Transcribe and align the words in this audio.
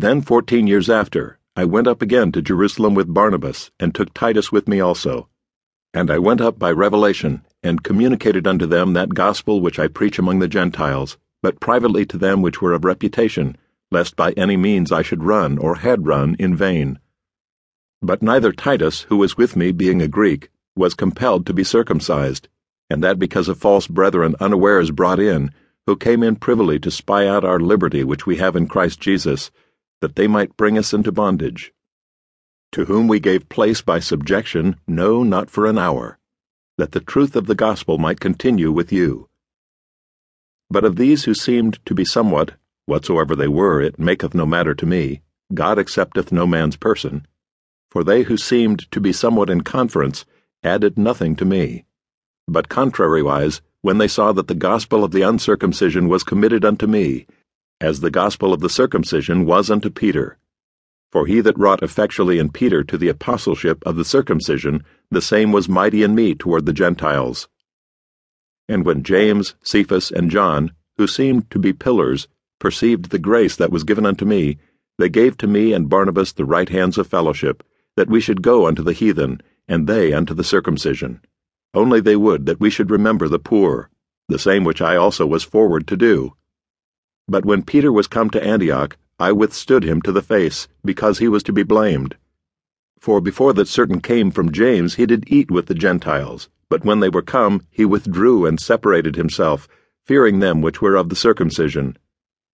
Then, 0.00 0.20
fourteen 0.22 0.68
years 0.68 0.88
after, 0.88 1.40
I 1.56 1.64
went 1.64 1.88
up 1.88 2.02
again 2.02 2.30
to 2.30 2.40
Jerusalem 2.40 2.94
with 2.94 3.12
Barnabas, 3.12 3.72
and 3.80 3.92
took 3.92 4.14
Titus 4.14 4.52
with 4.52 4.68
me 4.68 4.78
also. 4.78 5.28
And 5.92 6.08
I 6.08 6.20
went 6.20 6.40
up 6.40 6.56
by 6.56 6.70
revelation, 6.70 7.42
and 7.64 7.82
communicated 7.82 8.46
unto 8.46 8.64
them 8.64 8.92
that 8.92 9.12
gospel 9.12 9.60
which 9.60 9.76
I 9.76 9.88
preach 9.88 10.20
among 10.20 10.38
the 10.38 10.46
Gentiles, 10.46 11.18
but 11.42 11.58
privately 11.58 12.06
to 12.06 12.16
them 12.16 12.42
which 12.42 12.62
were 12.62 12.74
of 12.74 12.84
reputation, 12.84 13.56
lest 13.90 14.14
by 14.14 14.30
any 14.34 14.56
means 14.56 14.92
I 14.92 15.02
should 15.02 15.24
run, 15.24 15.58
or 15.58 15.74
had 15.74 16.06
run, 16.06 16.36
in 16.38 16.54
vain. 16.54 17.00
But 18.00 18.22
neither 18.22 18.52
Titus, 18.52 19.02
who 19.08 19.16
was 19.16 19.36
with 19.36 19.56
me, 19.56 19.72
being 19.72 20.00
a 20.00 20.06
Greek, 20.06 20.48
was 20.76 20.94
compelled 20.94 21.44
to 21.46 21.52
be 21.52 21.64
circumcised, 21.64 22.46
and 22.88 23.02
that 23.02 23.18
because 23.18 23.48
of 23.48 23.58
false 23.58 23.88
brethren 23.88 24.36
unawares 24.38 24.92
brought 24.92 25.18
in, 25.18 25.50
who 25.88 25.96
came 25.96 26.22
in 26.22 26.36
privily 26.36 26.78
to 26.78 26.90
spy 26.92 27.26
out 27.26 27.44
our 27.44 27.58
liberty 27.58 28.04
which 28.04 28.26
we 28.26 28.36
have 28.36 28.54
in 28.54 28.68
Christ 28.68 29.00
Jesus, 29.00 29.50
that 30.00 30.16
they 30.16 30.26
might 30.26 30.56
bring 30.56 30.78
us 30.78 30.92
into 30.92 31.12
bondage. 31.12 31.72
To 32.72 32.84
whom 32.84 33.08
we 33.08 33.20
gave 33.20 33.48
place 33.48 33.80
by 33.80 33.98
subjection, 33.98 34.76
no, 34.86 35.22
not 35.22 35.50
for 35.50 35.66
an 35.66 35.78
hour, 35.78 36.18
that 36.76 36.92
the 36.92 37.00
truth 37.00 37.34
of 37.34 37.46
the 37.46 37.54
gospel 37.54 37.98
might 37.98 38.20
continue 38.20 38.70
with 38.70 38.92
you. 38.92 39.28
But 40.70 40.84
of 40.84 40.96
these 40.96 41.24
who 41.24 41.34
seemed 41.34 41.84
to 41.86 41.94
be 41.94 42.04
somewhat, 42.04 42.54
whatsoever 42.86 43.34
they 43.34 43.48
were, 43.48 43.80
it 43.80 43.98
maketh 43.98 44.34
no 44.34 44.46
matter 44.46 44.74
to 44.74 44.86
me, 44.86 45.22
God 45.54 45.78
accepteth 45.78 46.30
no 46.30 46.46
man's 46.46 46.76
person. 46.76 47.26
For 47.90 48.04
they 48.04 48.24
who 48.24 48.36
seemed 48.36 48.90
to 48.92 49.00
be 49.00 49.12
somewhat 49.12 49.48
in 49.48 49.62
conference 49.62 50.26
added 50.62 50.98
nothing 50.98 51.36
to 51.36 51.46
me. 51.46 51.86
But 52.46 52.68
contrariwise, 52.68 53.62
when 53.80 53.98
they 53.98 54.08
saw 54.08 54.32
that 54.32 54.48
the 54.48 54.54
gospel 54.54 55.04
of 55.04 55.12
the 55.12 55.22
uncircumcision 55.22 56.08
was 56.08 56.22
committed 56.22 56.64
unto 56.64 56.86
me, 56.86 57.26
as 57.80 58.00
the 58.00 58.10
gospel 58.10 58.52
of 58.52 58.60
the 58.60 58.68
circumcision 58.68 59.46
was 59.46 59.70
unto 59.70 59.90
Peter. 59.90 60.38
For 61.12 61.26
he 61.26 61.40
that 61.40 61.58
wrought 61.58 61.82
effectually 61.82 62.38
in 62.38 62.50
Peter 62.50 62.82
to 62.84 62.98
the 62.98 63.08
apostleship 63.08 63.82
of 63.86 63.96
the 63.96 64.04
circumcision, 64.04 64.84
the 65.10 65.22
same 65.22 65.52
was 65.52 65.68
mighty 65.68 66.02
in 66.02 66.14
me 66.14 66.34
toward 66.34 66.66
the 66.66 66.72
Gentiles. 66.72 67.48
And 68.68 68.84
when 68.84 69.02
James, 69.02 69.54
Cephas, 69.62 70.10
and 70.10 70.30
John, 70.30 70.72
who 70.98 71.06
seemed 71.06 71.50
to 71.50 71.58
be 71.58 71.72
pillars, 71.72 72.28
perceived 72.58 73.10
the 73.10 73.18
grace 73.18 73.56
that 73.56 73.70
was 73.70 73.84
given 73.84 74.04
unto 74.04 74.24
me, 74.24 74.58
they 74.98 75.08
gave 75.08 75.36
to 75.38 75.46
me 75.46 75.72
and 75.72 75.88
Barnabas 75.88 76.32
the 76.32 76.44
right 76.44 76.68
hands 76.68 76.98
of 76.98 77.06
fellowship, 77.06 77.62
that 77.96 78.10
we 78.10 78.20
should 78.20 78.42
go 78.42 78.66
unto 78.66 78.82
the 78.82 78.92
heathen, 78.92 79.40
and 79.68 79.86
they 79.86 80.12
unto 80.12 80.34
the 80.34 80.44
circumcision. 80.44 81.20
Only 81.72 82.00
they 82.00 82.16
would 82.16 82.46
that 82.46 82.60
we 82.60 82.70
should 82.70 82.90
remember 82.90 83.28
the 83.28 83.38
poor, 83.38 83.88
the 84.28 84.38
same 84.38 84.64
which 84.64 84.82
I 84.82 84.96
also 84.96 85.26
was 85.26 85.44
forward 85.44 85.86
to 85.86 85.96
do. 85.96 86.34
But 87.28 87.44
when 87.44 87.62
Peter 87.62 87.92
was 87.92 88.06
come 88.06 88.30
to 88.30 88.42
Antioch, 88.42 88.96
I 89.18 89.32
withstood 89.32 89.84
him 89.84 90.00
to 90.02 90.12
the 90.12 90.22
face, 90.22 90.66
because 90.84 91.18
he 91.18 91.28
was 91.28 91.42
to 91.42 91.52
be 91.52 91.62
blamed. 91.62 92.16
For 92.98 93.20
before 93.20 93.52
that 93.52 93.68
certain 93.68 94.00
came 94.00 94.30
from 94.30 94.50
James, 94.50 94.94
he 94.94 95.04
did 95.04 95.24
eat 95.26 95.50
with 95.50 95.66
the 95.66 95.74
Gentiles, 95.74 96.48
but 96.70 96.84
when 96.84 97.00
they 97.00 97.08
were 97.08 97.22
come, 97.22 97.62
he 97.70 97.84
withdrew 97.84 98.46
and 98.46 98.58
separated 98.58 99.16
himself, 99.16 99.68
fearing 100.06 100.38
them 100.38 100.62
which 100.62 100.80
were 100.80 100.96
of 100.96 101.10
the 101.10 101.16
circumcision. 101.16 101.98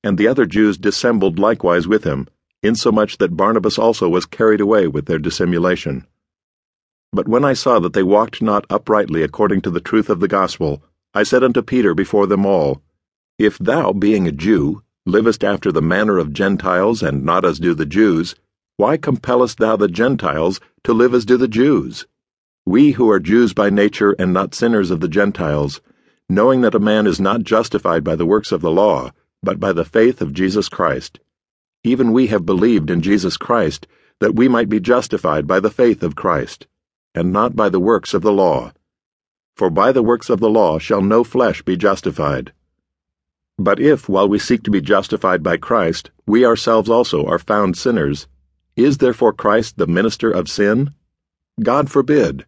And 0.03 0.19
the 0.19 0.27
other 0.27 0.45
Jews 0.45 0.77
dissembled 0.77 1.39
likewise 1.39 1.87
with 1.87 2.05
him, 2.05 2.27
insomuch 2.63 3.19
that 3.19 3.37
Barnabas 3.37 3.79
also 3.79 4.09
was 4.09 4.27
carried 4.27 4.61
away 4.61 4.89
with 4.89 5.07
their 5.07 5.19
dissimulation. 5.19 6.07
But 7.13 7.29
when 7.29 7.45
I 7.45 7.53
saw 7.53 7.79
that 7.79 7.93
they 7.93 8.03
walked 8.03 8.43
not 8.43 8.67
uprightly 8.69 9.23
according 9.23 9.61
to 9.63 9.71
the 9.71 9.81
truth 9.81 10.11
of 10.11 10.21
the 10.21 10.29
gospel, 10.29 10.83
I 11.15 11.23
said 11.23 11.45
unto 11.45 11.63
Peter 11.63 11.95
before 11.95 12.27
them 12.27 12.45
all, 12.45 12.83
If 13.39 13.59
thou, 13.59 13.93
being 13.93 14.27
a 14.27 14.33
Jew, 14.33 14.83
livest 15.07 15.43
after 15.43 15.73
the 15.73 15.83
manner 15.83 16.19
of 16.19 16.33
Gentiles, 16.33 17.03
and 17.03 17.25
not 17.25 17.45
as 17.45 17.59
do 17.59 17.75
the 17.75 17.87
Jews, 17.87 18.35
why 18.77 18.97
compellest 18.97 19.59
thou 19.59 19.77
the 19.77 19.89
Gentiles 19.89 20.61
to 20.85 20.93
live 20.93 21.15
as 21.15 21.25
do 21.25 21.37
the 21.37 21.49
Jews? 21.49 22.07
We 22.65 22.93
who 22.93 23.11
are 23.11 23.21
Jews 23.21 23.53
by 23.53 23.71
nature 23.71 24.15
and 24.19 24.33
not 24.33 24.55
sinners 24.55 24.91
of 24.91 25.01
the 25.01 25.09
Gentiles, 25.09 25.81
knowing 26.29 26.61
that 26.61 26.75
a 26.75 26.79
man 26.79 27.07
is 27.07 27.21
not 27.21 27.43
justified 27.43 28.05
by 28.05 28.17
the 28.17 28.27
works 28.27 28.53
of 28.53 28.61
the 28.61 28.71
law, 28.71 29.13
but 29.43 29.59
by 29.59 29.73
the 29.73 29.85
faith 29.85 30.21
of 30.21 30.33
Jesus 30.33 30.69
Christ. 30.69 31.19
Even 31.83 32.13
we 32.13 32.29
have 32.29 32.47
believed 32.47 32.91
in 32.91 33.03
Jesus 33.03 33.37
Christ, 33.37 33.87
that 34.21 34.35
we 34.35 34.49
might 34.49 34.69
be 34.69 34.81
justified 34.81 35.47
by 35.47 35.61
the 35.61 35.71
faith 35.71 36.03
of 36.03 36.17
Christ 36.17 36.67
and 37.15 37.33
not 37.33 37.55
by 37.55 37.69
the 37.69 37.81
works 37.81 38.13
of 38.13 38.23
the 38.23 38.33
law. 38.33 38.73
For 39.57 39.71
by 39.71 39.93
the 39.93 40.03
works 40.03 40.29
of 40.29 40.41
the 40.41 40.51
law 40.51 40.79
shall 40.79 41.01
no 41.01 41.23
flesh 41.23 41.63
be 41.63 41.77
justified. 41.77 42.53
But 43.59 43.79
if, 43.81 44.09
while 44.09 44.29
we 44.29 44.39
seek 44.39 44.63
to 44.65 44.71
be 44.71 44.81
justified 44.81 45.43
by 45.43 45.57
Christ, 45.57 46.11
we 46.27 46.45
ourselves 46.45 46.91
also 46.91 47.25
are 47.27 47.39
found 47.39 47.77
sinners, 47.77 48.27
is 48.77 48.99
therefore 48.99 49.33
Christ 49.33 49.77
the 49.77 49.87
minister 49.87 50.31
of 50.31 50.49
sin? 50.49 50.95
God 51.63 51.91
forbid. 51.91 52.47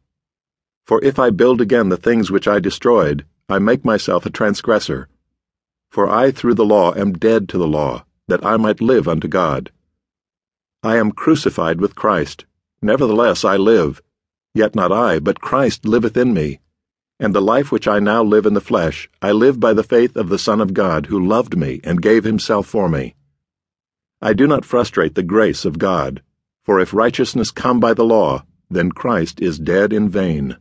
For 0.85 1.03
if 1.05 1.19
I 1.19 1.31
build 1.31 1.61
again 1.61 1.89
the 1.89 1.97
things 1.97 2.31
which 2.31 2.49
I 2.49 2.59
destroyed, 2.59 3.25
I 3.49 3.59
make 3.59 3.85
myself 3.85 4.27
a 4.27 4.31
transgressor. 4.31 5.09
For 5.91 6.11
I 6.11 6.31
through 6.31 6.55
the 6.55 6.65
law 6.65 6.95
am 6.95 7.13
dead 7.13 7.49
to 7.51 7.59
the 7.59 7.69
law, 7.69 8.05
that 8.29 8.45
I 8.45 8.57
might 8.57 8.81
live 8.81 9.07
unto 9.07 9.29
God. 9.29 9.71
I 10.83 10.97
am 10.97 11.13
crucified 11.13 11.81
with 11.81 11.95
Christ, 11.95 12.45
nevertheless 12.83 13.45
I 13.45 13.57
live 13.57 14.03
Yet 14.57 14.75
not 14.75 14.91
I, 14.91 15.19
but 15.19 15.43
Christ 15.43 15.85
liveth 15.85 16.17
in 16.17 16.33
me. 16.33 16.61
And 17.19 17.35
the 17.35 17.41
life 17.41 17.73
which 17.73 17.89
I 17.89 17.99
now 17.99 18.23
live 18.23 18.45
in 18.45 18.55
the 18.55 18.61
flesh, 18.61 19.09
I 19.23 19.33
live 19.33 19.59
by 19.59 19.73
the 19.73 19.83
faith 19.83 20.17
of 20.17 20.29
the 20.29 20.39
Son 20.39 20.61
of 20.61 20.75
God, 20.75 21.07
who 21.07 21.27
loved 21.27 21.57
me 21.57 21.81
and 21.83 22.03
gave 22.03 22.25
himself 22.25 22.67
for 22.67 22.89
me. 22.89 23.15
I 24.21 24.33
do 24.33 24.47
not 24.47 24.65
frustrate 24.65 25.15
the 25.15 25.23
grace 25.23 25.65
of 25.65 25.79
God, 25.79 26.23
for 26.65 26.81
if 26.81 26.93
righteousness 26.93 27.51
come 27.51 27.81
by 27.81 27.95
the 27.95 28.05
law, 28.05 28.45
then 28.69 28.91
Christ 28.91 29.41
is 29.41 29.59
dead 29.59 29.93
in 29.93 30.09
vain. 30.09 30.57